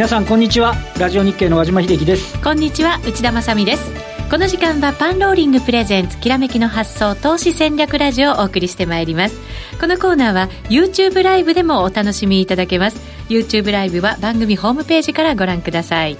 [0.00, 0.76] 皆さんこんにちは。
[0.98, 2.40] ラジオ日経の和島秀樹です。
[2.40, 3.92] こんにちは内田まさです。
[4.30, 9.38] この時間はパンローリングプレゼンツきらめきの発想投資戦略ラジオをお送りしてまいります。
[9.78, 12.96] このコーナーは YouTube ライブでもお楽しみいただけます。
[13.28, 16.16] YouTube ライブは番組ホームページからご覧ください、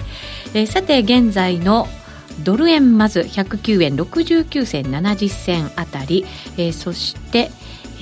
[0.53, 1.87] えー、さて現在の
[2.43, 6.23] ドル円まず109円69銭70銭あたり、
[6.57, 7.49] えー、そして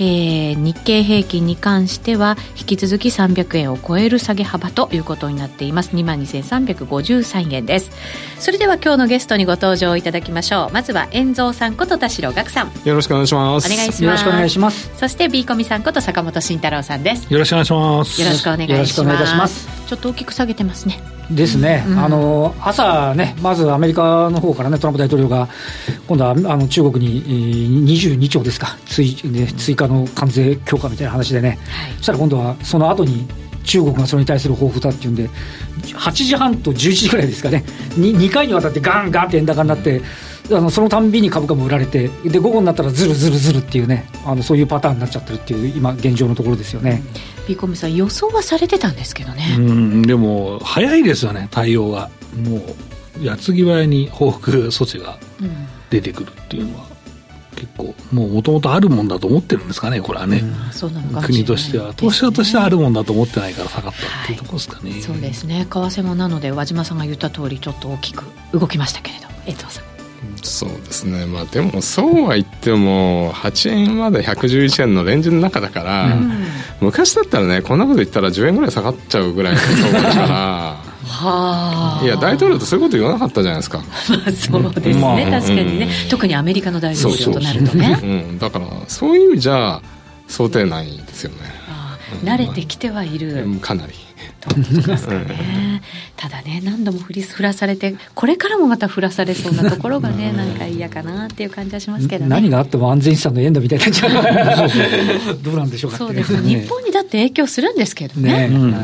[0.00, 5.94] えー、日経平均に関しては引き続き300円を超える下げ幅ということになっています。
[5.94, 7.90] 2万2353円です。
[8.38, 10.72] それでは今日のゲストにご登場いただきましょう。
[10.72, 12.72] まずは遠蔵さんこと田代岳さん。
[12.84, 13.72] よろしくお願いします。
[13.72, 14.04] お願いします。
[14.04, 14.90] よろしくお願いします。
[14.96, 17.32] そして B コミさんこと坂本慎太郎さんです。
[17.32, 18.22] よろしくお願いします。
[18.22, 21.00] よろしくお願いしますちょっと大きく下げてますね。
[21.32, 25.48] ですね、うん、あの朝ね、まずアメリカの方からね、トランプ大統領が、
[26.06, 33.26] 今度はあの中国に22兆ですか追、ね、追加の関税強化みたいな話でね、はい、そしたら今度はその後に
[33.64, 35.28] 中国がそれに対する報復だっていうんで、
[35.82, 37.64] 8時半と11時ぐらいですかね、
[37.96, 40.02] 2, 2回にわたってガンガンって円高になって、
[40.52, 47.02] あのそのたんびに株価も売られて、で午後になったらずるずるずるっていうね、あのそういうパターンになっちゃってるっていう、今、現状のところですよね。
[47.48, 49.56] ビコムさん、予想はされてたんですけどね。
[49.58, 52.10] うんでも、早いですよね、対応が。
[52.44, 55.18] もう矢継ぎ早に報復措置が
[55.90, 56.90] 出てくるっていうのは。
[57.56, 60.42] 結構もうもともとあるもんだと思ってるんですかね、これはね、
[61.22, 69.89] 国としては、投資家としてはあるもんだと思ってないから下がったっていうところですかね、はい、そうですね、為替もなので、和島さんが言った通り、ちょっと大きく動きましたけれど、江藤さん。
[70.42, 76.44] そうですね、まあ、でもそうは言っても8円まで111円のレンジの中だから、うん、
[76.80, 80.90] 昔だったらねこんなこと言ったら10円ぐらい下がっちゃうぐらいの 相場だから。
[81.10, 83.78] はあ、いや大統領ってそういうこと言わなかったじゃないですか。
[83.78, 87.98] まあそうですね、まあ、確かにね、うん、特にアメリカの大統領となるとね。
[88.00, 89.82] うん、だからそういう意味じゃ
[90.28, 91.38] 想定内ですよね。
[92.22, 93.94] 慣れてきてはいる、かなり
[94.48, 95.82] ですかね、
[96.16, 102.30] ただね何度も振り振らされてこれからもまた振らされそうなところがねなんか嫌かなっていう感じはしますけどね。
[102.30, 104.08] 何があっても安全資産の円だみたいなじゃ
[105.42, 108.74] どうなんでしょうかそうです、ね、日本にだって影響するんですけどね、ねうん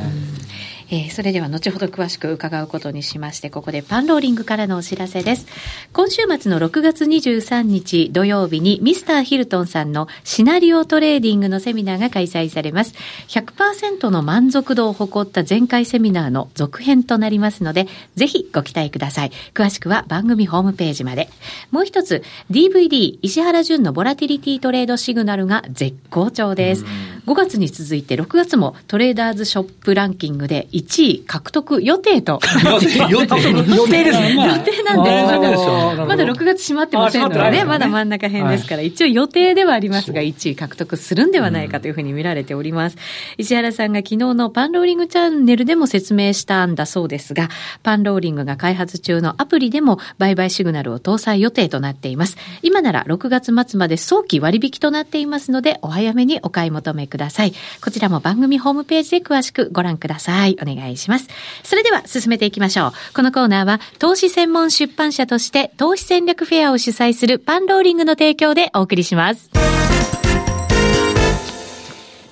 [0.88, 5.46] えー、それでは後ほど詳しく伺うことにしまして、ここでパンローリングからのお知らせです。
[5.92, 12.94] 今週末の6月23日土曜日にミスターヒルトンさんのシナリオトレーディングのセミナーが開催されます。
[13.28, 19.32] 100%の満足度を誇った前回セミナーの続編となりますので、ぜひご期待ください。
[19.54, 21.28] 詳しくは番組ホームページまで。
[21.72, 26.84] もう一つ、DVD 石原淳のボラティリティトレードシグナルが絶好調です。
[27.26, 32.38] 5月に続いて6月もトレーダーズショップランキングで1位獲得予定と。
[32.64, 34.34] 予定、予定、予定ですね。
[34.34, 36.06] 予定なんです。
[36.06, 42.96] まだ6月閉まってませんのでね、まだ真ん中辺ですから、一応予定ではありますが、1位獲得するんではないかというふうに見られております。
[43.38, 47.48] 石原さんが昨日のパンローリングチャンネルでも説明したんだそうですが、
[47.82, 52.36] パンローリングが開発中のアプリでも売買シグナルを搭載予定となっています。
[52.62, 57.54] 今なら6月末まで早期割引となっていますので、お早めにお買い求めください。
[57.82, 60.56] こちらも番組ホームページで詳しくご覧ください。
[60.70, 61.06] お願いします。
[61.06, 61.28] します。
[61.62, 62.92] それでは進めていきましょう。
[63.14, 69.50] このコーナーは投資専門出版社として投資戦略フェアを主催するパンローリングの提供でお送りします。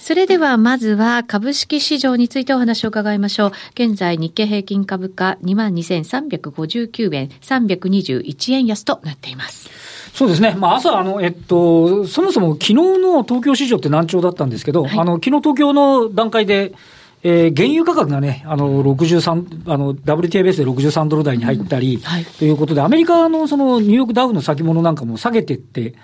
[0.00, 3.52] それではまずは株式市場についてお話を伺いましょう。
[3.72, 9.70] 現在日経平均株価22,359円321円安となっています。
[10.12, 10.54] そうですね。
[10.58, 16.74] まあ朝、あの、えっと、そもそも昨日の東京市場って難聴だったんですけど、はい、あの、昨日東京の段階で、
[17.26, 25.94] えー、原油価格がね、あの、63、あの、WTA ベースで63ドル台に入ったり、うんはい、ということで、アメリカのそのニューヨークダウの先物なんかも下げていって、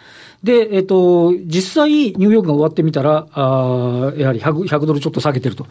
[0.43, 5.67] で、えっ、ー、と、実際、ニューヨークが終わってみたら、あやはり 100, 100ドルちょっと下げてると。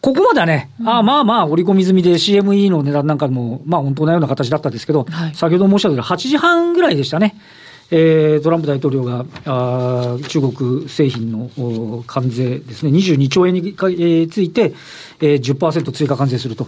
[0.00, 7.34] ここまではね、うん、あまあまあ、織り込み済みで CME の値段なんかも、まあ、本当なような形だったんですけど、はい、先ほど申し上げた8時半ぐらいでしたね。
[7.90, 13.74] えー、トランプ大統領があ中国製品の関税ですね、22兆円に
[14.28, 14.74] ついて、
[15.20, 16.66] えー、10%追加関税すると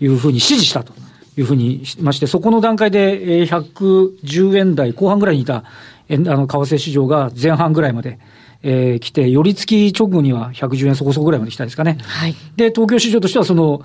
[0.00, 0.92] いうふうに指示したと
[1.36, 5.64] いうふうにしまして、そこの段階で、えー、110円台後半ぐらいにいた、
[6.08, 8.18] えー、あの為替市場が前半ぐらいまで。
[8.62, 11.98] えー、来て、寄り付き直後には110円そこそこぐらいまで来たですかね。
[12.02, 12.34] はい。
[12.56, 13.82] で、東京市場としてはその、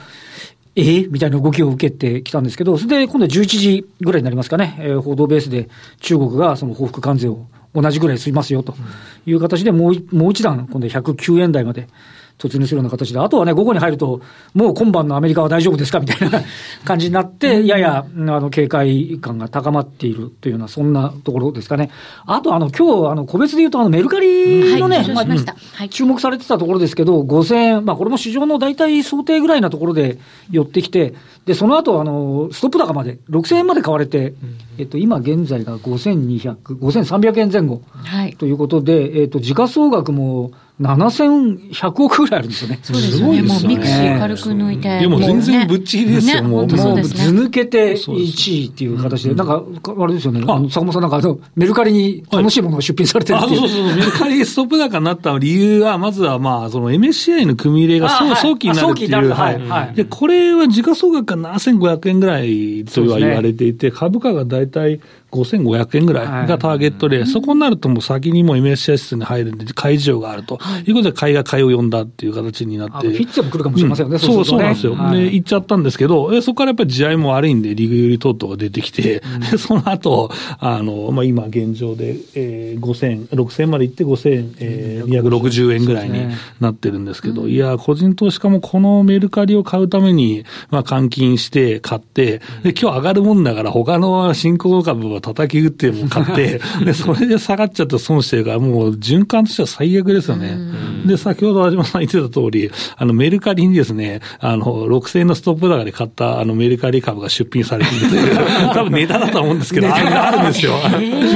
[0.75, 5.67] ええ、みたいな動きを受けてきたんですけど、それで今度は11時ぐらいになりますかね、えー、報道ベースで
[5.99, 8.75] 中国がその報復関税を同じぐらい済みますよと
[9.25, 11.87] いう形でもう、もう一段、今度は109円台まで
[12.37, 14.21] 突入するような形で、あとはね、午後に入ると、
[14.53, 15.99] もう今晩のアメリカは大丈夫ですか？
[15.99, 16.41] みたいな
[16.85, 21.89] 感じになって、やや、あの、警戒感が高まっているというような、そんなところですかね。
[22.25, 25.25] あと、あの、今日、あの、個別で言うと、あの、メルカリのね、まあ、
[25.89, 30.17] 注目されてたところですけど、5000円、まあ、これも市場の大体想定ぐらいなところで
[30.51, 31.13] 寄ってきて、
[31.45, 34.33] で、その後、あの、ストップ高まで、6000円まで買われて、
[34.77, 37.81] えっと、今現在が5200、5300円前後。
[37.91, 38.33] はい。
[38.35, 40.51] ということで、えっと、時価総額も、
[40.81, 42.79] 7100億ぐらいあるんですよね。
[42.81, 43.41] そうですよね。
[43.43, 44.99] もうミクシー軽く抜いて。
[44.99, 46.67] でも全然ぶっちぎりですよ、もう。
[46.67, 49.63] もうず抜けて1位っていう形で、なんか、
[49.97, 50.59] あれですよね、あ。
[50.59, 53.59] の坂本さんなんかメルカリに楽しいものを出品されてるっていう。
[53.59, 59.33] そうそうそう、メルカリストップ高になった理由は、まずはまあ、その MSCI の組み入れが早期になるっていう。
[59.33, 59.95] はい。
[59.95, 64.99] で、これは時価総額が7500億ぐらいとは言われていて、株価が大体
[65.31, 70.91] 5500円ぐらいがターゲットで、そこになるともう先にも MSCI 室に入るんで、買い事情があると、い。
[70.91, 73.07] うことで買いが買いを呼んだっていう形になって。
[73.09, 74.95] フィッツェも来るかもしれませんよね、そうそうなんですよ。
[75.11, 80.29] で、行っちゃったんですけど、そこからやっぱり地合いも悪いんで、リグ売り等々が出てきて、 でその後、
[80.59, 86.25] あの、まあ、今現状で、えー、5000、6000まで行って5260円ぐらいに
[86.59, 100.57] なってるんですけど、いや、個人投資家もこのメルカリを買うために、まあ、換金して買って、で、今日上がるもんだから、他の新興株は叩き打っても買って、 で、それで下がっちゃって損してるから、もう循環としては最悪ですよね。
[101.05, 108.35] で、先ほど和島さん言ってた通り、あの、メルカリにですね、あの、6000円のストップ高で買ったあのメルカリ株が出品されているという、
[108.73, 110.73] 多分ネタだと思うんですけど、あれがあるんですよ。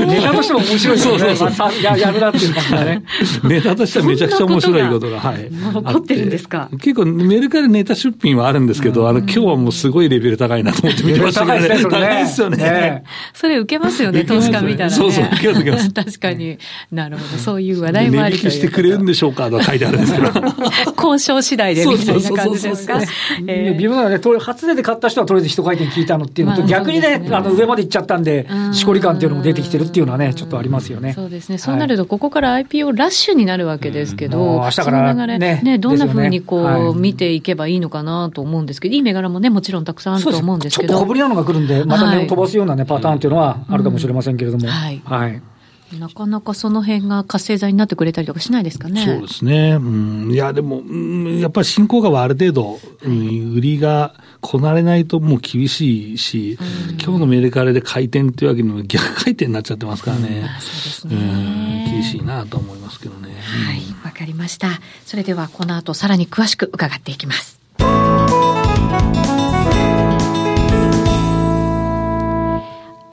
[0.07, 1.17] ネタ としても面白いですね。
[1.19, 1.83] そうそうそう。
[1.83, 3.03] ややるなっていう感じだね。
[3.43, 5.49] ネタとしてはめちゃくちゃ面白いことが、はい。
[5.51, 6.69] 残ってるんですか？
[6.81, 11.83] 結構メルカリネタ出品はあるんですけど、あの、今日はもうすごいレベル高いなと思って見てましたけどね。
[11.89, 13.03] 高いですよね。
[13.33, 14.95] それ受けますよね、投資家見たら、ね。
[14.95, 15.91] そうそう、受けます、受けます。
[15.91, 16.57] 確かに。
[16.91, 17.37] なるほど。
[17.37, 20.27] そういう話題もありとしてくれるんでしょうかと書いてあるんですけど。
[20.97, 22.99] 交渉次第でみたいな感じですか？
[23.45, 31.13] 微妙なね、初値で買った人はとりあえず一回転聞いたのっていうのと、逆にね、あの、上まで行っちゃったんで、しこり感っていうのも出てきてるっていうのはね、ちょっとありますよね。
[31.13, 31.57] そうですね。
[31.57, 40.93] そうなると、ここから IPO ラッシュになるわけですけど、明日からね、ね、どんなふうにこう、見ていけばいいのかなと思うんですけど、いい銘柄もね、もちろんたくさんあると思うんですけど。
[40.93, 44.67] ちょっと小ぶりなのが来るんで、また値を飛ばすようなね、パターンっていうのはあるかもしれませんけれども。
[44.67, 44.89] は
[45.27, 45.41] い。
[45.89, 49.05] はいなかなかその辺が活性剤になってくれたりとかしないですかね。
[49.05, 49.77] そうですね。
[49.79, 56.57] うん、いや、でも、うん、やっぱり新興株はある程度、うん、売りがこなれないともう厳しいし、
[57.03, 60.49] 今日のメルカリで回転っていうわけにも逆回転になっちゃってますからね。
[60.59, 61.87] そうですね。
[61.91, 63.35] 厳しいなと思いますけどね。
[63.39, 64.69] はい、わかりました。
[65.05, 67.59] それではこの後さらに詳しく伺っていきます。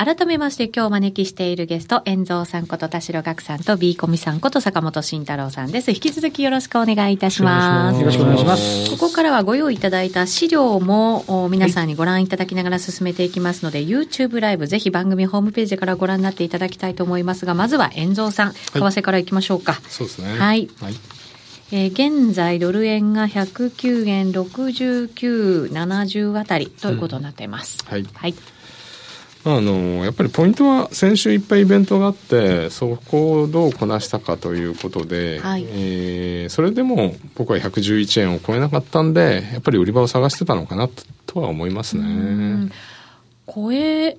[0.04, 5.92] 改めまして今日お招きしているゲスト、遠蔵さんこと田代岳さんと B コミさんこと坂本慎太郎さんです。
[5.92, 8.00] 引き続きよろしくお願いいたします。
[8.00, 8.90] よろしくお願いします。
[8.90, 19.74] ここからはご用意いただいた資料も皆さんにご覧いただきながら進めていきますので、はい、YouTube ライブぜひ番組ホームページからご覧になっていただきたいと思いますが、まずは遠蔵さん、為替からいきましょうか。
[19.74, 20.36] はい、そうですね。
[20.36, 20.68] はい。
[20.80, 20.94] はい
[21.70, 27.78] えー、現在ドル円が109円69、70あたりということになっています。
[27.86, 28.06] うん、はい。
[28.12, 28.34] はい
[29.44, 40.88] あのやっぱりポイントは先週いっぱいイベントがあってそこをどうこなしたかということで、はい、えー、それでも僕は111円を超えなかったんでやっぱり売り場を探してたのかな
[41.26, 42.70] とは思いますね。
[43.52, 44.16] 超え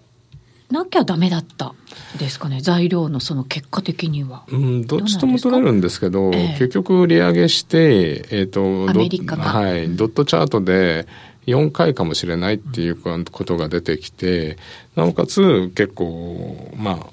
[0.69, 1.73] なきゃダメだった
[2.17, 4.43] ですかね材料のその結果的には。
[4.49, 9.43] うん、どっちとも取れるんですけど、えー、結局利上げして、えーと、アメリカが。
[9.43, 11.07] はい、ドットチャートで
[11.47, 14.57] 4回かもしれないっていうことが出てきて、
[14.95, 17.07] なおかつ結構、まあ、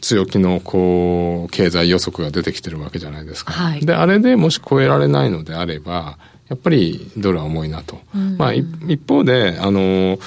[0.00, 3.52] 強気のこう経済予測が出てきてるわけじゃないですか。
[3.52, 6.18] はい、で、あれでもし超えられないのであれば、
[6.48, 8.00] やっぱりドルは重いなと。
[8.14, 10.18] うん、まあ、一方で、あの、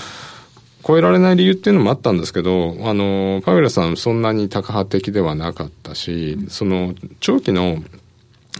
[0.85, 7.83] 超えられない理由っていうのもあったんですけど、あの、パウエルさんそんなにタカ派的ではなかったし、その長期の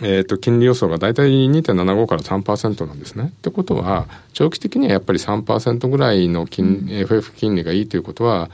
[0.01, 3.25] えっ、ー、と、金利予想が大体2.75から3%なんですね。
[3.25, 8.49] ってことは、長期的にはやっぱり3%ぐらいの金、うん、FF 金利がいいということは、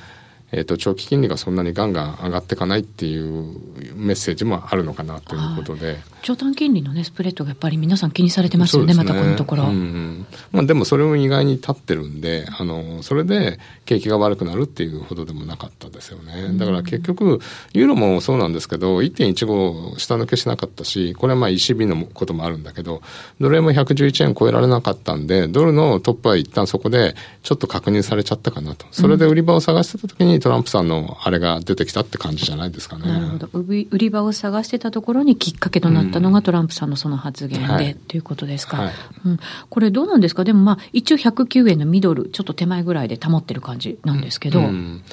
[0.58, 3.60] えーと、長期金利がそんなにガンガン上がっていかないっていう
[3.96, 9.66] メッセージもあるのかなということで、長短金利の、ね、スプレッドがやっぱり皆さん気にされてますよね、ねまたこのところ。
[9.66, 16.58] うんうんまあ、でもそれも意外に立ってるんであの、それで景気が悪くなるっていうほどでもなかったですよね。
[16.58, 17.40] だから結局、
[17.74, 23.04] ユーロもそうなんですけど、1.15下抜けしなかったし、これはまあ ECB のこともあるんだけど、
[23.40, 28.88] ドル円も111円超えられなかったんで、ドルのトップは一旦そこでちょっと確認されちゃったかなと。
[28.92, 33.06] それで売り場を探してた時ににトランプさんのあれが出てきたって感じじゃないですかね。
[33.06, 33.50] なるほど。
[33.52, 38.94] 売り場を探してたところにきっかけとなったのがトランプさんのその発言で、はい、ということですか、はい、
[39.26, 39.40] うん。
[39.70, 40.46] これどうなんですか？
[40.46, 44.60] でもまあ、一応109円のミドル、ちょっと手前ぐらいで保ってる感じなんですけど。
[44.60, 45.04] うん、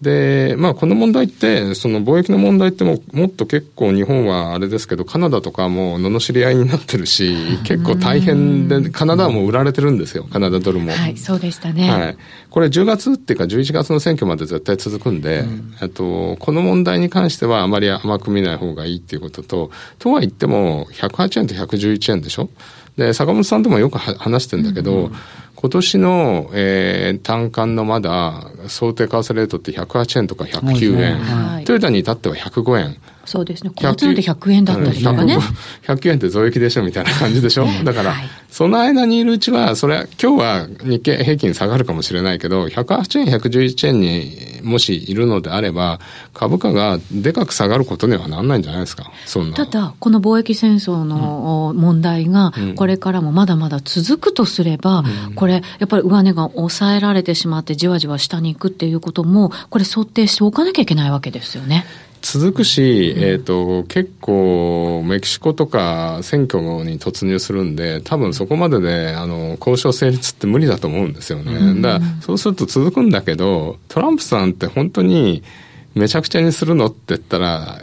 [0.00, 10.92] で、まあ、この問題って、その貿易の問題っても、もっと結構日本はあれですけど、カナダとかも罵り合いになってるし、 結構大変で、カナダはもう売られてるんですよ、カナダドルも。
[10.92, 11.90] はい、そうでしたね。
[11.90, 12.16] はい。
[12.50, 22.50] これ10月っていうか11月の選挙まで絶対続くんで、うん、えっと、この問題に関してはあまり甘く見ない方がいいっていうことと、とは言っても、108円と111円でしょ？
[22.96, 25.12] で、坂本さんともよく話してるんだけど、うん。
[25.54, 32.96] 今年の、えー、単価のまだ想定為替レートって108円とか109円、はい、トヨタに至っては105円。
[33.28, 33.70] そうですね。
[33.76, 35.38] 交通で100円だったりとかね。
[35.86, 37.66] 100円って増益でしょみたいな感じでしょ？
[37.84, 46.00] だから、はい、その間にいるうちは、それは、今日は日経平均下がるかもしれないけど、108円、111円にもしいるのであれば、
[46.32, 49.10] 株価がでかく下がることにはなんないんじゃないですか？
[49.54, 61.84] ただ、この貿易戦争の問題が、これからもまだまだ続くとすれば、うん、これ、やっぱり上値が抑えられてしまって、じわじわ下に行くっていうことも、これ想定しておかなきゃいけないわけですよね。
[62.30, 71.80] 続くし、えっ、ー、と、結構、メキシコとか選挙に突入するんで、多分そこまでで、あの、交渉成立って無理だと思うんですよね。
[71.80, 75.42] だから、そうすると続くんだけど、トランプさんって本当に、
[75.94, 77.78] めちゃくちゃにするのって言ったら、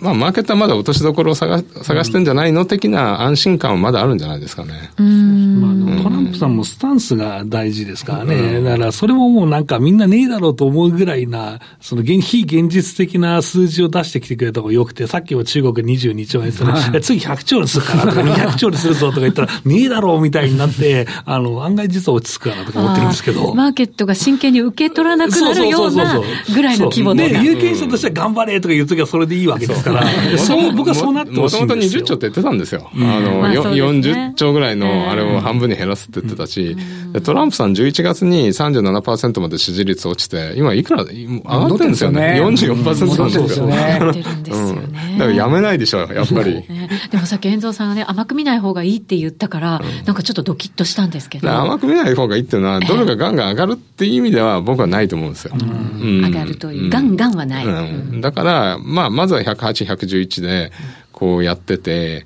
[0.00, 4.90] まあ、マーケットはまだ落としどころを探探してんじゃないの的な安心感はまだあるんじゃないですかね。
[4.98, 8.60] まあ、トランプさんもスタンスが大事ですからね。
[8.62, 23.54] だからそれももうなんかみんなねえだろうと思うぐらいな、その非現実的な数字を出してきてくれた方がよくて、さっきも中国22兆円する、ね、次100兆円するからとか200兆円するぞとか言ったら、ねえだろうみたいになって、あの、案外実は落ち着くかなとか思ってるんですけど。
[23.54, 26.20] マーケットが真剣に受け取らなくなるような
[26.54, 27.27] ぐらいの規模で。
[27.30, 31.60] 有権者としては頑張れとか言うときはそれでいいわけですから、そう僕はそうなってほしいんですよ。
[31.60, 32.90] もともと20兆って言ってたんですよ。
[32.94, 36.76] あの、まあね、40兆ぐらいのあれを半分に減らすって言ってたし、
[37.24, 42.40] トランプさん11月に37%まで支持率落ちて、今いくら上がってるんですよね。
[42.42, 43.66] 44%なんですよ。
[43.66, 43.98] ね。
[45.18, 46.64] だからやめないでしょ、やっぱり。
[47.10, 51.50] でもさっき遠藤さんがね、甘く見ない方がいいって言ったから、なんかちょっとドキッとしたんですけど。
[51.50, 55.54] 甘く見ない方がいいっていうのは、ドルがガンガン上がるっていう意味では僕はないと思うんですよ。
[56.00, 58.20] 上がるという、ガンガンはない。
[58.20, 60.72] だから、まあ、まずは108、111で、
[61.12, 62.24] こうやってて、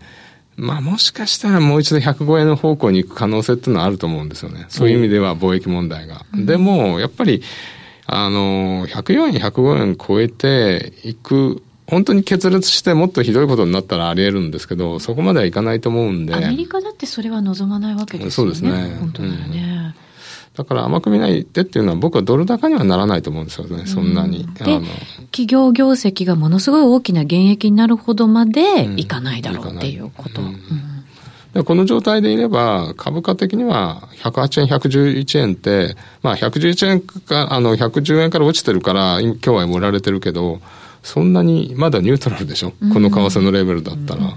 [0.57, 4.67] まあもしかしたらもう一度105円の方向に行く可能性っていうのはあると思うんですよね。
[4.69, 6.27] そういう意味では貿易問題が。
[6.35, 7.43] でも、やっぱり、
[8.07, 16.35] あの、104円、105円超えていく、本当に決裂してもっとひどいことになったらあり得るんですけど、そこまではいかないと思うんで。
[16.35, 18.55] アメリカだってそれは望まないわけですよね。
[18.55, 18.97] そうですね。
[19.01, 19.63] 本当だよね。
[19.67, 19.72] うん
[20.57, 24.47] だから甘く見ないでっていうのは僕はドル高にはならないと思うんですよね、そんなに。
[24.55, 24.81] で、
[25.31, 30.43] 企業業績がものすごい大きな減益になるほどまでいかないだろうっていうこと。
[31.55, 40.61] でこの状態でいれば、株価的には108円、111円って、まあ111円か、あの、110円から落ちてるから、今日は売られてるけど、
[41.03, 44.35] そんなにまだニュートラルでしょ、この為替のレベルだったら。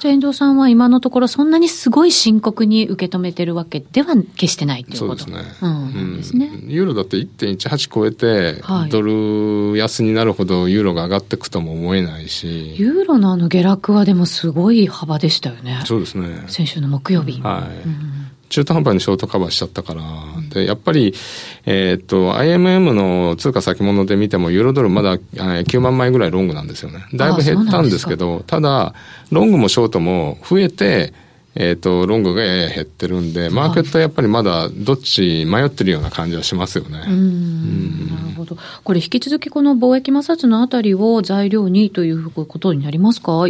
[0.00, 5.56] じゃあ遠藤さんは今のところそんなにすごい深刻に受け止めてるわけでは決してないということそうですね。
[5.62, 6.16] うん。
[6.16, 6.50] ですね。
[6.66, 12.74] ユーロだって1.18超えて、はい、ドル安になるほどユーロが上がっていくとも思えないし。
[12.78, 15.82] ユーロのあの下落はでもすごい幅でしたよね。
[15.84, 16.44] そうですね。
[16.48, 17.40] 先週の木曜日。
[17.40, 17.88] はい。
[17.88, 20.02] うん中途半端にショートカバーしちゃったから、
[20.54, 21.14] で、やっぱり、
[21.66, 27.06] えー、っと、IMM の通貨先物で見ても、ユーロドルまだ9万枚ぐらいロングなんですよね。
[27.14, 28.94] だいぶ減ったんですけど、ただ、
[29.30, 31.12] ロングもショートも増えて、
[31.54, 37.02] えっ、と、ロングがやや減ってるんで、マーケットはやっぱりまだどっち迷ってるような感じはしますよね。
[37.08, 38.06] うん。
[38.10, 38.56] なるほど。
[38.84, 43.46] これ引き続きこの貿易摩擦のあたりを材料にということになりますか？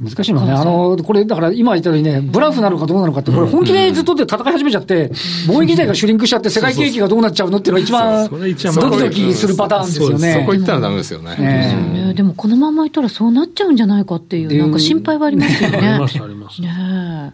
[0.00, 5.10] 難しいのはね、あの、これ、だから今言ったようにね、ブラフなのかどうなのかって、これ本気でずっとで戦い始めちゃって、
[5.46, 8.28] 貿易自体がシュリンクしちゃって、世界景気がどうなっちゃうのっていうのが一番、
[8.74, 10.32] ドキドキするパターンですよね。
[10.40, 11.36] そこ行ったらダメですよね。
[11.36, 15.78] ねでもこのままいったらそうなっちゃうんじゃないかっていう、なんか心配はありますよね。
[15.78, 16.60] あります、あります。
[16.60, 17.32] ね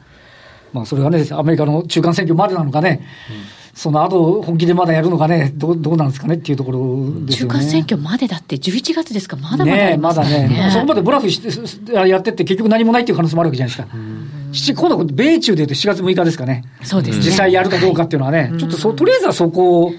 [0.72, 3.06] まあ、それがね、アメリカの中間選挙までなのかね。
[3.54, 7.54] うんその後、本気でまだやるのかね、どうどうなんですかねっていうところですよね。
[7.54, 13.96] 中間選挙までだって、11月ですか、まだまだね、まだね、そこまでブラフしてやってって、結局何もないっていう可能性もあるわけじゃないですか。
[14.52, 19.92] 七今度、米中でいうと7月6日ですかね、そうです、ね、実際やるかどうかっていうのはね、ちょっとそとりあえずはそこを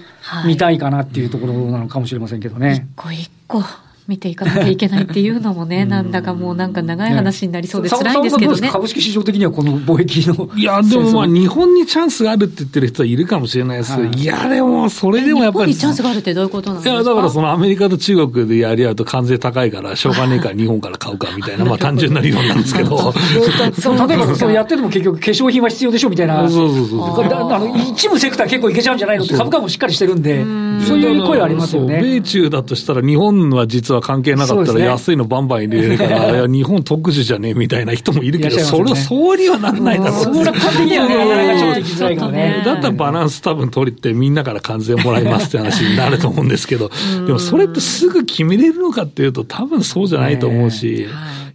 [0.46, 2.86] 見たいかなっていうところなのかもしれませんけどね。
[2.86, 3.64] 一個一個
[4.08, 8.68] 見ていかなきゃいけないっていうのもね、なんだかもうなんか長い話になりそうで辛いんですけどね。
[8.68, 10.50] 株式市場的にはこの貿易の。
[10.56, 13.92] いや、でもまあ日本にチャンスがあるって言ってる人はいるかもしれないです。
[13.92, 15.72] はい、いや、でもそれでもやっぱり。
[15.72, 16.94] 日本にチャンスがあるってどういうことなんですか？
[16.94, 23.12] いや、だからそのアメリカと中国でやり合うと関税高いからしょうがねえから日本から買うかみたいな、まあ単純な理論なんですけど。
[23.80, 26.48] そう例えばそうやってても結局化粧品は必要でしょみたいな。
[26.50, 27.24] そうそうそう。
[27.24, 30.44] あの一部セクター結構いけちゃうんじゃないのって株価もしっかりしてるんで、
[30.80, 32.00] そういう声はありますよね。
[32.00, 40.24] 米中だとしたら日本は実は関係なかったら安いのバンバン入れるから、 いや、日本特殊じゃねえみたいな人もいるけど、それ、そうにはならないだろう。
[40.24, 42.62] それは完璧にはね、なかなかちょっときづらいからね。
[42.64, 46.90] だったらバランス多分取りってみんなから関税もらいますって話になると思うんですけど、
[47.26, 51.06] でもそれってすぐ決めれるのかっていうと多分そうじゃないと思うし、い。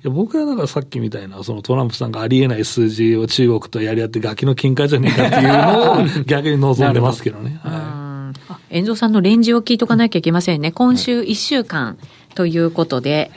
[0.07, 7.59] や僕はだからさっきみたいな、そのトランプさんがありえない数字を中国とやり合ってガキの喧嘩じゃねえかっていうのを逆に望んでますけどね。
[7.63, 7.86] はい
[8.69, 10.71] 遠藤さんのレンジを聞いとかなきゃいけませんね。
[10.71, 11.97] 今週1週間
[12.35, 13.31] ということで、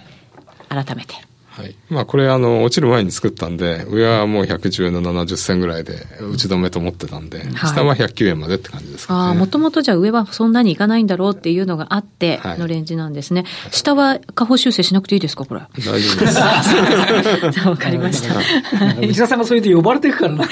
[0.69, 1.15] 改めて。
[1.51, 1.75] はい。
[1.91, 9.21] まあこれあの、落ちる前に作ったんで、上はもう110の70銭ぐらいで打ち止めと思ってたんで、はい、下は109円までって感じですかね。
[9.21, 13.43] ああ、もともとじゃあ上はそんなにいかないんだろうっていうのがあってのレンジなんですね。
[13.43, 15.61] はい、下は下方修正しなくていいですか、これ。
[15.61, 16.39] 大丈夫です。
[17.69, 18.41] わかりました。
[19.03, 20.45] 石田さんがそう言って呼ばれていくからな。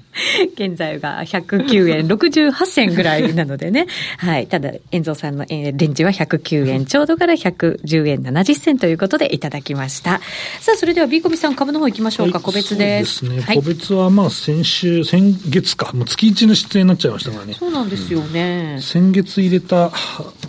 [0.54, 3.86] 現在が109円68銭ぐらいなのでね。
[4.18, 4.46] はい。
[4.46, 10.20] ただ、遠蔵さんのレンジは109円ちょうどから110円70銭ということでいただきました。
[10.60, 12.38] さあ、それでは B コミさん株の方行きましょうか。
[12.38, 13.18] はい、個別です。
[13.18, 13.42] そうですね。
[13.42, 15.92] はい、個別はまあ先週、先月か。
[15.92, 17.54] もう月1の出演になっちゃいましたからね。
[17.54, 18.74] そうなんですよね。
[18.76, 19.88] うん、先月入れた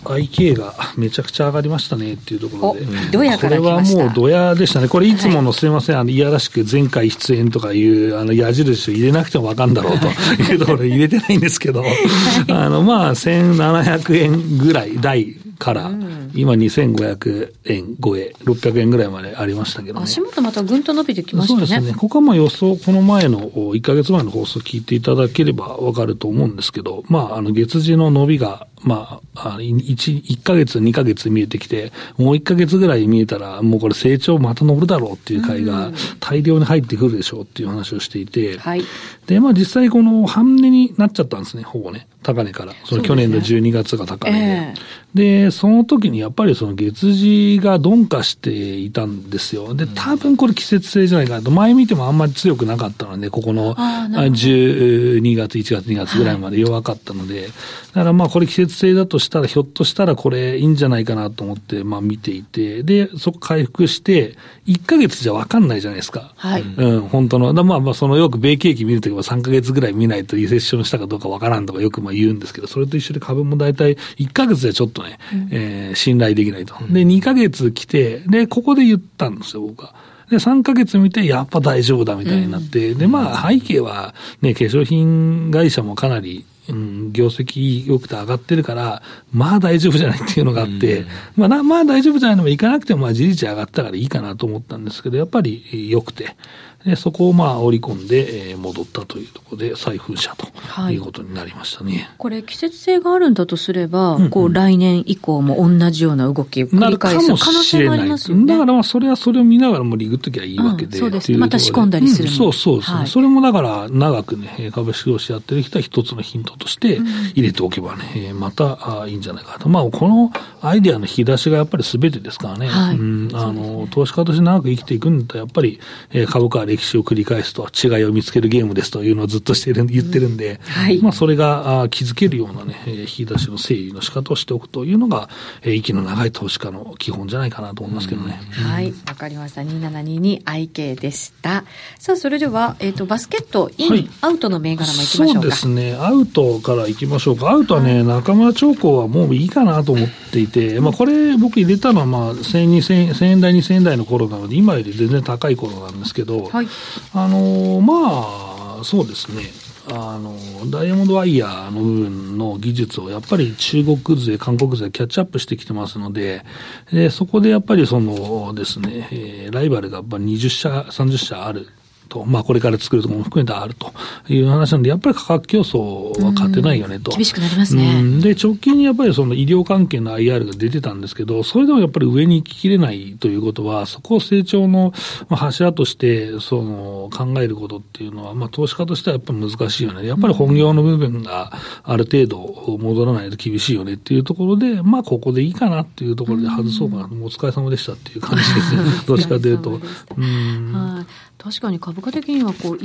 [0.04, 2.86] IK がめちゃくちゃ上がりましたねっていうところで。
[3.10, 4.88] ドヤからこれはもうドヤでしたね。
[4.88, 10.06] これいつものすみません、はい、あの、いやらしく前回出演とかいう、あの、矢印を入れなくても分かんだろうと
[10.42, 11.84] いうところで入れてないんですけど、
[12.48, 15.90] あの、まあ、1700円ぐらい台から、
[16.34, 21.66] 今2500円超え、600円ぐらいまでありましたけど、ね、足元またぐんと伸びてきましたね。
[21.66, 21.94] そうですね。
[21.98, 38.82] ここはまあ予想、この前の1か月前の放送聞いていただければわかると思うんですけど、まあ、あの、月次の伸びが、まあ、1、1ヶ月、2ヶ月見えてきて、もう1ヶ月ぐらい見えたら、もうこれ成長また乗るだろうっていう買いが大量に入ってくるでしょうっていう話をしていて、はい、
[39.26, 42.06] で、まあ実際この半値になっちゃったんですね、ほぼね。
[42.22, 42.72] 高値から。
[42.84, 44.38] その去年の12月が高値で。
[44.38, 49.74] ねえー、で、その時にやっぱりその月次が鈍化していたんですよ。
[49.74, 51.50] で、多分これ季節性じゃないかなと。
[51.50, 57.52] 前見てもあんまり強くなかったので、ここの12月、1月、2月ぐらいまで弱かったので、はい、だ
[57.92, 66.32] からまあこれ季節性だとしたら、ひょっとしたらこれいいんじゃないかなと思って、まあ見ていて、で、そこ回復して、1ヶ月じゃわかんないじゃないですか。
[66.36, 66.62] はい。
[66.62, 67.52] うん、本当の。
[67.64, 76.74] まあまあそのよく米景気見るときは3ヶ月ぐらい見ないとリセッションしたかどうかわからんとかよくまあ言うんですけど、それと一緒で株も大体1ヶ月でちょっとね、うん、えー、信頼できないと。
[76.90, 79.94] で、2ヶ月来て、で、ここで言ったんですよ、僕は。
[80.30, 96.36] で、3ヶ月見て、やっぱ大丈夫だみたいになって、うん、で、まあ、背景は、ね、化粧品会社もかなり、うん、業績良くて上がってるから、まあ大丈夫じゃないっていうのがあって、うん、まあな、まあ大丈夫じゃないのもいかなくても、まあ事実上がったからいいかなと思ったんですけど、やっぱり良くて、
[96.84, 100.46] でそこをまあ織り込んで、えー、戻ったというところで再封鎖と
[100.90, 100.98] い。
[100.98, 108.46] うことになりましたね、はい、これ季節性があるんだとすれば、うんうん、こう来年以降も同じような動きを繰り返す可能性もありますよね。
[108.46, 111.38] だからまあそれはそれを見ながらもリグっときゃいいわけで、うん、そうですね。
[111.38, 116.98] また仕込んだりする、うん、そうそうですね、はい、それもだから長くね株式投資やってる人は一つのヒントとして
[117.34, 119.68] 入れておけばね、またあいいんじゃないかと。
[119.68, 135.28] まあこのアイデアの引き出しがやっぱり全てですからね、はい、うん、あの、ね、投資家として長く生きていくんだったらやっぱり、えー、株価は歴史を繰り返すと違いを見つけるゲームですというのをずっとしてる言ってるんで、うんはい、まあそれがあ気づけるようなね、引き出しの整理の仕方をしておくというのが、
[135.62, 138.40] えー、息の長い投資家の基本じゃないかなと思いますけどね。
[138.58, 139.62] うん、はい、わかりました。
[139.62, 141.64] 2722 IK でした。
[141.98, 145.32] さあ、それでは、えっ、ー、と、バスケット、イン、はい、アウトの銘柄もいきましょうか。
[145.34, 145.94] そうですね。
[145.94, 147.50] アウトからいきましょうか。
[147.50, 156.66] アウトはね、中村長江はもういいかなと思っていて、まあこれ僕入れたのはまあ1000、2000円台、2000円台の頃なので、今より全然高い頃なんですけど、はい、
[157.14, 159.44] あの、まあ、そうですね。
[159.90, 160.34] あの、
[160.70, 166.44] ダイヤモンドワイヤーの部分の技術をやっぱり中国勢、韓国勢キャッチアップしてきてますので、
[166.90, 171.68] でそこでやっぱりそのですね、え、ライバルがやっぱ20社、30社ある
[172.08, 173.92] と、まあ、これから作るところも含めてあると
[174.28, 177.10] いう話なんで、やっぱり価格競争は勝てないよねと。
[177.12, 178.20] 厳しくなりますね。
[178.20, 184.92] で、直近にやっぱりその医療関係の IR が出てたんですけど、それでもやっぱり上に行ききれないということは、そこを成長の
[185.28, 190.06] 柱として、その、考えることっていうのは、まあ、投資家としてはやっぱり難しいよね。
[190.06, 192.38] やっぱり本業の部分がある程度
[192.78, 197.04] 戻らないと厳しいよねっていうところで、まあ、ここでいいかなっていうところで外そうかな。
[197.04, 198.82] お疲れ様でしたっていう感じで すね。
[199.06, 199.80] どっちかというと。
[200.16, 201.06] うんはい、
[201.38, 202.78] 確かに株価的にはこう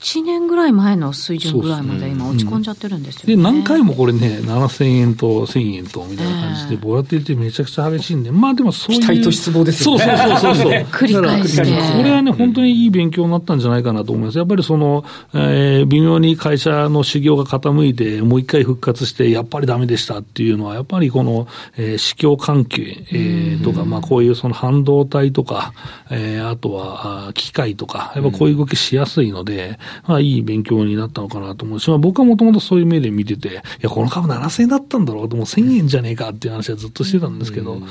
[0.00, 3.36] 1年ぐらい前の水準ぐらいまで今落ち込んじゃってるんですよね。
[3.36, 9.00] で、何回もこれね、7000円と1000円とみたいな感じで、ボラティティめちゃくちゃ激しいんで、まあでもそういう。
[9.00, 10.04] 期待と失望ですよね。
[10.04, 10.72] そうそうそうそう。
[10.92, 11.62] 繰り返して。
[11.62, 14.38] これはね、本当にいい勉強になったんじゃないかなと思います。
[14.38, 25.72] やっぱりその、えー、微妙に会社の修行が傾いて、もう一回復活して、やっぱりダメでしたっていうのは、やっぱりこの、えー、市況関係、えー、とか、まあこういうその半導体とか、
[26.10, 37.86] えー、あとは、機械とか、やっぱこういう動きしやすいので、まあいい勉強強になったのかなと思うし、まあ、僕はもともとそういう目で見てて、いや、この株7000円だったんだろうと、もう1000円じゃねえかっていう話はずっとしてたんですけど、ま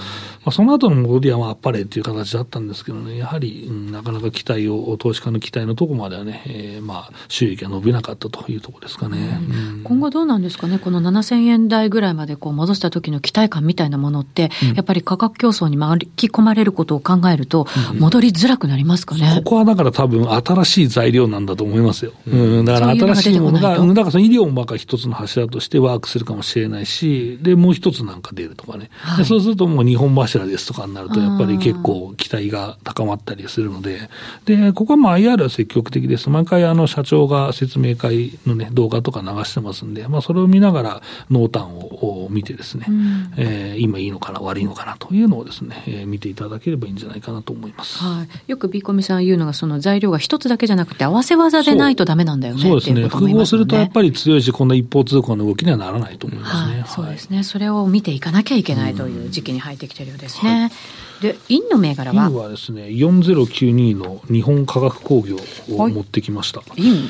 [0.46, 9.40] あ、その後の戻りはまああっぱれっていう形だったんですけどね、やはり、うん、なかなか期待を、投資家の期待のところまではね、えー、まあ、収益が伸びなかったというところですかね。
[9.78, 19.34] うん、今後どうなんですかね、この7000円台ぐらいまでこう戻した時の期待感みたいなものって、うん、やっぱり価格競争に巻き込まれることを考えると、戻りづらくなりますかね？
[19.38, 22.14] ここはだから多分新しい材料なんだと思いますよ。
[22.28, 28.90] うん、だから新しいものが、だからその医療もまあ一つの柱としてワークするかもしれないし、で、もう一つなんか出るとかね。
[29.00, 34.10] はい、そうするともう日本柱ですとかになると、やっぱり結構期待が高まったりするので、
[34.46, 36.30] で、ここはまあ IR は積極的です。
[36.30, 48.00] 毎回あの社長が説明会のね、動画とか流してますんで、まあそれを見ながら濃淡を見てですね、うん、えー、今いいのかな、悪いのかなというのをですね、えー、見ていただければいいんじゃないかなと思います。
[48.00, 48.52] はい。
[48.52, 52.62] よくビーコミさん言うのが、その材料が一つだけじゃなくて、合わせ技でないとダメなんだよね。
[52.62, 53.08] そうですね。
[53.08, 56.80] 複合するとやっぱり強いし、こんな一方通行の動きにはならないと思いますね。
[56.82, 57.44] はい、そうですね。
[57.44, 60.62] それを見ていかなきゃいけないという時期に入ってきてるようですね。
[60.62, 60.72] はい
[61.18, 62.28] で、インの銘柄は？
[62.30, 65.36] インはですね、4092の日本化学工業
[65.76, 66.62] を持ってきました。
[66.76, 67.10] イン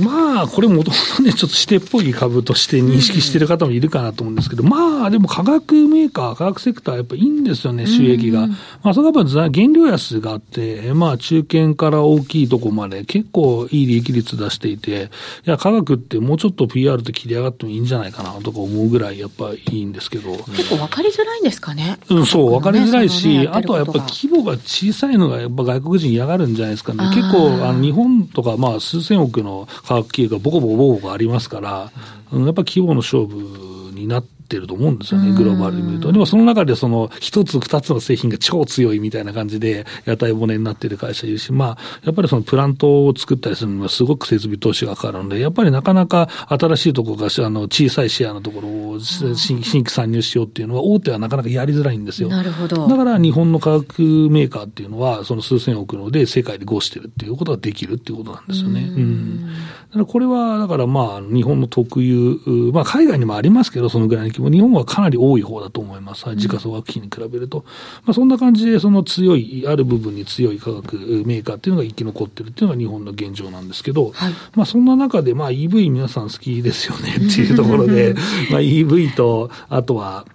[0.00, 8.46] まあ、これもともとね、ちょっと指定っぽい株として認識してる方もいるかなと思うんですけど、まあ、でも化学メーカー、化学セクターやっぱいいんですよね、収益が。
[8.82, 15.10] まあ、それはやっぱ原料安があって、まあ、中堅から大きいとこまで結構いい利益率出していて、
[15.46, 20.30] いや、化学ってもうちょっと PR と切り上がってもいいんじゃないかなとか思うぐらいやっぱいいんですけど。
[20.32, 21.98] 結構分かりづらいんですかね。
[22.08, 27.04] うん、そう、分かりづらいし、ね、あとはやっぱ規模が小さいのがやっぱ外国人嫌がるんじゃないですかね。
[27.14, 31.90] 結構、あの、日本とかまあ、数千億の化学企業がボコボコボコがありますから、
[32.32, 36.10] うん、やっぱ規模の勝負になって、ってると思うんですよね、グローバルに見ると。
[36.10, 52.28] でもその中でその一つ二つの製品が超強いみたいな感じで屋台骨になってる会社いるし、まあ、やっぱりそのプラントを作ったりするのはすごく設備投資がかかるので、やっぱりなかなか新しいところがあの小さいシェアのところを新新規参入しようっていうのは大手はなかなかやりづらいんですよ。
[52.28, 52.88] なるほど。
[52.88, 58.80] だから日本の化学メーカーっていうのはその数千億ので世界で合してるっていうことができるっていうことなんですよね。
[58.80, 59.46] うん。
[59.90, 62.40] だからこれは、だからまあ日本の特有、
[62.72, 66.24] まあ海外にもありますけど、そのぐらいの規模、日本はかなり多い方だと思います。
[66.36, 67.64] 時価総額比に比べると。
[68.04, 78.14] まあ、そんな感じで、その強い、ある部分に強い化学メーカーっていうのが生き残ってるっていうのが日本の現状なんですけど、はい、まあ、そんな中で、まあ、EV 皆さん好きですよねっていうところで、
[78.50, 80.26] まあ、EV と、あとは、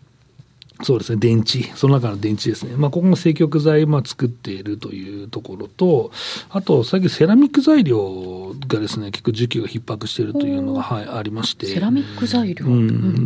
[0.84, 6.12] そうですね、電池、その中の電池ですね、まあ、ここも積極材、まあ、作っているというところと、
[6.50, 12.76] あと、最近、セラミック材料がですね、結構需給が逼迫しているというのが、はい、ありまして、セラミック材料、うん、う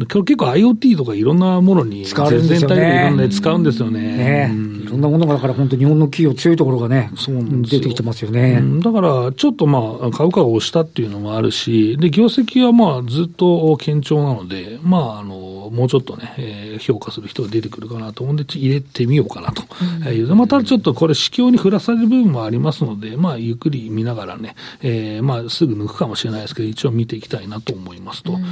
[0.04, 2.60] ん、結構 IoT とかいろんなものに、使うんですよね。
[2.60, 4.00] 全体でいろんな使うんですよね。
[4.00, 8.60] ね、うん、いろんなものが、だから本当、日本の企業、強いところがね、出てきてますよね。
[8.62, 19.64] うん、だから、ちょっとまあ、株価が押したっていうのもあるし、で、業績はまあ、ずっと堅調なので、まあ、あの、もうちょっとね、えー、評価する人が出てくるかなと思うんで、入れてみようかなと
[20.10, 28.34] いう、うん、またちょっとこれ、市況に振らされる部分もありますので、まあ、ゆっくり見ながらね、えー、まあ、すぐ抜くかもしれないですけど、一応見ていきたいなと思いますと。
[28.34, 28.44] うん、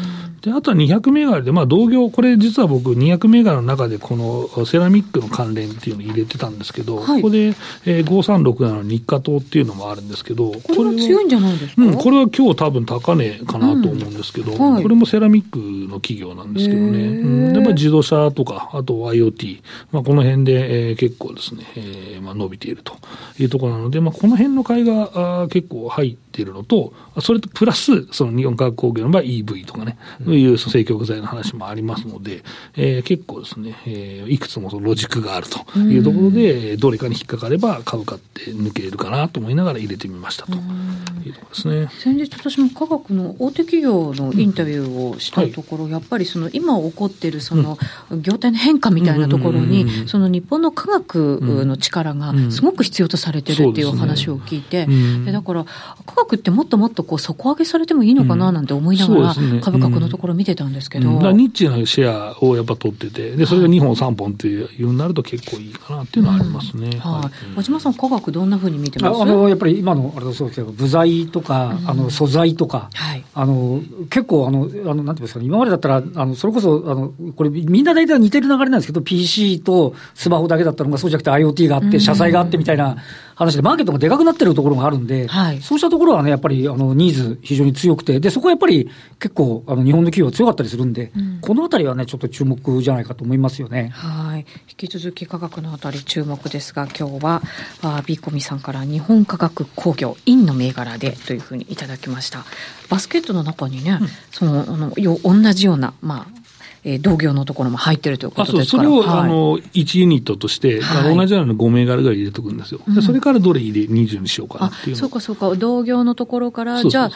[0.42, 7.48] で、あとは200銘柄で、まあ、同業、これ実は僕、200銘柄の中で、このセラミックの関連っていうのを入れてたんですけど、はい、ここで、
[7.86, 17.00] えー、5367の日課糖っていうのもあるんですけど、これは強いんじゃないですか、うん、これは今日多分高値かなと思うんですけど、はい、これもセラミックの企業なんですけどね。
[17.00, 19.62] うん、でまあ、自動車とか、あと IoT、
[19.92, 22.96] まあ、この辺で、えー、結構ですね、えーまあ、伸びていると
[23.40, 32.44] いうところなので、まあ、この辺の買いがあ結構入ってっているのと、それとプラス、その日本科学工業の場合 EV とかね、うん、いう正極材の話もありますので、
[32.76, 41.90] えー、結構ですね、えー、いくつもそのロジックがあるというところで、うん、どれかに引っかかれば株価って抜けるかなと思いながら入れてみましたというところですね。
[42.00, 47.80] 先日私も科学の大手企業のインタビューをしたところ、うんはい、やっぱりその今起こっているその
[48.12, 55.66] 業態の変化みたいなところに、その日本の科学の力がすごく必要とされてるっていう話を聞いて、ね、だから
[56.06, 69.22] 科学ってもっともっとこう底上げされてもいいのかななんて思いながら、株価このところ見てたんですけど、ニッチなシェアをやっぱ取っててでそれが2本3本っていうようになると結構いいかなっていうのはありますね、はい、和島さん科学どんなふうに見てます？
[69.22, 82.98] あのやっぱり今のあれだそうですけど部材とか、あの素材とか、はい、あの結構あのあのなんていうんですか、ね、今までだったらあのそれこそあのこれみんな大体似てる流れなんですけど PC とスマホだけだったのがそうじゃなくて IoT があって車載があってみたいな
[83.38, 93.90] 話でマーケットがでかくなってるところがあるんで、はい、そうしたところはねやっぱりあのニーズ非常に強くてでそこはやっぱり結構あの日本の企業強かったりするんで、うん、このあたりはねちょっと注目じゃないかと思いますよね。
[93.90, 97.44] はい引き続き価格のあたり注目ですが今日は
[97.84, 102.44] あビーコミさんから日本科学工業インの銘柄でというふうにいただきました。
[102.90, 106.47] バスケットの中にね、うん、そのあのよ同じようなまあ
[106.90, 108.84] えー、同業のところも入ってるということですから。
[108.84, 115.54] それを、はい、あの1ユニットとして、はい、同じような5銘柄ぐらい入れておくんですよ、うん、それからどれ入れ20にしようかなっていうそうかそうか。
[115.56, 117.12] 同業のところからじゃあ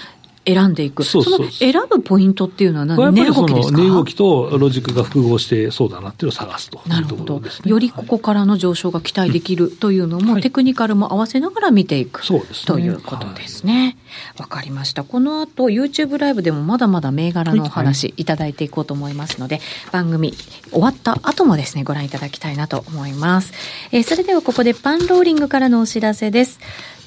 [0.45, 1.03] 選んでいく。
[1.03, 3.13] そうそう選ぶポイントっていうのは何？
[3.13, 3.77] 値動きですか？
[3.77, 7.41] 値動きとロジックが複合してそうだなっていうのを探すとなるほど。
[7.65, 13.97] よりここからの上昇が期待できるというのも、テクニカルも合わせながら見ていく、はい、ということですね。
[14.37, 15.03] わ、はい、かりました。
[15.03, 20.33] この後 YouTube ライブでもまだまだ銘柄のお話いただいていこうと思いますので、番組
[20.71, 23.53] 終わった後もですね、ご覧いただきたいなと思います。
[23.91, 26.59] えー、それではここでパンローリングからのお知らせです。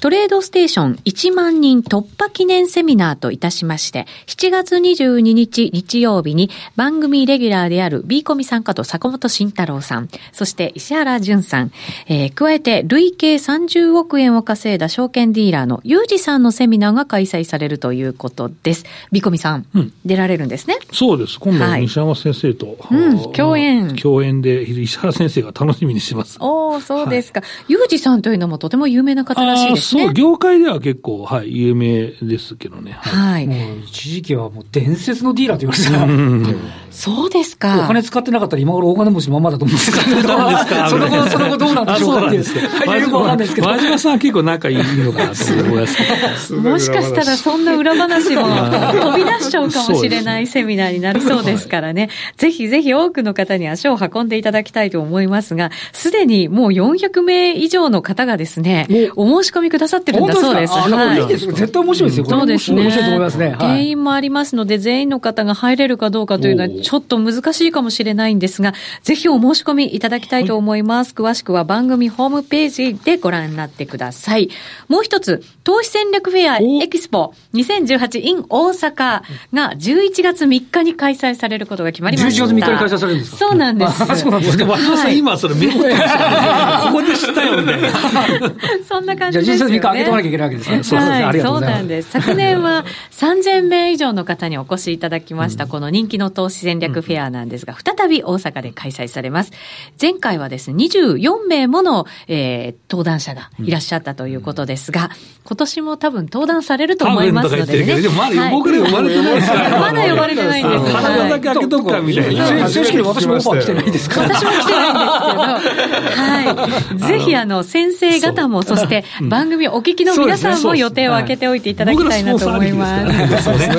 [0.05, 11.71] トレードステーション1万人突破記念セミナーといたしまして、7月22日日曜日に番組レギュラーである B コミ参加と坂本慎太郎さん、そして石原淳さん、
[12.07, 18.85] えー、加えて累計30億円を稼いだ証券ディーラーのユージさんのセミナーが開催されるということです。
[19.11, 20.77] B コミさん、うん、出られるんですね？
[20.93, 21.39] そうです。
[21.39, 23.95] 今度は西山先生と、はい、うん、共演。
[23.95, 26.37] 共演で石原先生が楽しみにしてます。
[26.39, 27.41] おそうですか。
[27.67, 30.05] ユージさんというのもとても有名な方らしいですね。
[30.05, 32.97] そう、業界では結構、はい、有名ですけどね。
[32.99, 33.47] はい。
[33.47, 36.03] もう一時期はもう伝説のディーラーと言われてた。
[36.03, 37.83] うんそうですか。
[37.83, 43.01] お金使ってなかったら今頃大金持ちのままだと思うんですけど、その後、その後どうなんでしょうかっていう。
[43.01, 43.67] よくわかんないですけど。
[43.67, 46.53] 前島さんは結構仲いいのかなと思います。
[46.53, 52.09] もしかしたらそんな裏話も飛び出しちゃうかもしれないセミナーになりそうですからね。
[52.37, 60.73] ぜひぜひ多くの方に足を運んでいただきたいと思いますが、すでにもう400名以上の方がですね、お申し込みくださってるんだそうです。
[60.73, 62.25] はい、いいです絶対面白いですよ。
[62.25, 62.81] そうですね。
[62.83, 63.55] 面白いと思いますね。
[63.59, 71.13] 原因もありますので、全員の方が入れるかどうかというのはちょっと難しいかもしれないんですが、ぜひお申し込みいただきたいと思います。
[71.13, 74.49] 詳しくは番組ホームページでご覧になってください。
[74.87, 79.21] もう一つ、投資戦略フェアエキスポ 2018in 大阪
[79.53, 82.45] が11月3日に開催されることが決まりました。
[82.45, 83.37] 11月3日に開催されるんですか？
[83.37, 83.97] そうなんです。
[83.97, 84.65] そうなんですか。
[84.65, 87.89] 和田さん、今それメモってましたここで知ったよみたいな。
[88.87, 89.79] そんな感じですよね。
[89.79, 90.83] じゃあ11月3日開けておかなきゃいけないわけですね。
[90.83, 91.15] そうですね。
[91.15, 91.75] ありがとうございます。
[91.75, 92.11] そうなんです。
[92.11, 99.51] 昨年は3000名以上の方にお越しいただきました、この人気の投資戦略フェアなんですが、再び大阪で開催されます。
[99.99, 105.09] 前回はですね、24名もの、えー、登壇者がいらっしゃったということですが、
[105.43, 108.01] 今年も多分登壇されると思いますのでね。
[108.01, 109.79] でもまだ僕ら呼ばれてないですから。
[109.79, 110.93] まだ呼ばれてないんです。
[110.93, 112.67] 体だけ開けとくかみたいな。
[112.67, 117.15] 正式に私もオファー来てないですか私も来てないんですけど、はい。
[117.19, 123.05] ぜひあの、先生方も、そして番組お聞きの皆さんも予定を空けておいていただきたいなと思いま
[123.37, 123.43] す。
[123.43, 123.69] そうです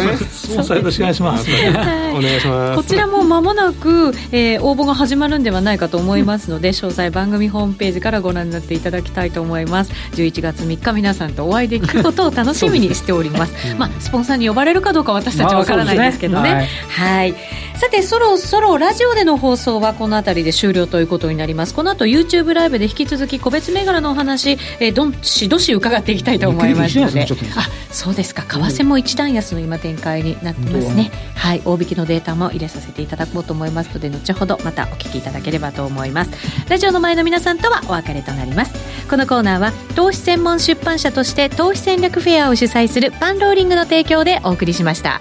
[0.50, 0.76] ね。
[0.76, 1.50] よろしくお願いします。
[1.50, 2.76] お願いします。
[2.76, 9.92] こちらも間もなく、えー、応募が始まるんではないかと思いますので、詳細番組ホームページからご覧になっていただきたいと思います。
[10.12, 13.52] 11月3日皆さんとお会いできることを楽しみにしております。
[13.78, 16.52] まあ、スポンサーに呼ばれるかどうか私たちわからないですけどね。
[16.52, 17.34] はい、はい。
[17.76, 21.74] さて、そろそろラジオでの放送はこの辺りで終了ということになります。
[21.74, 27.22] この後 YouTube ライブで引き続き個別銘柄のお話、えー、どんしどし伺っていきたいと思いますので。
[27.22, 27.26] あ、
[27.90, 28.42] そうですか。
[28.42, 31.10] 為替も一段安の今展開になってますね。
[31.34, 31.62] はい。
[31.64, 36.30] 大引きのデータも入れさせていただこうと思いますので、後ほどまたお聞きいただければと思います。
[36.68, 38.74] ラジオの前の皆さんとはお別れとなります。
[39.08, 45.20] このコーナーは投資専門出版社として投資戦略フェアを主催するパンローリングの提供でお送りしました。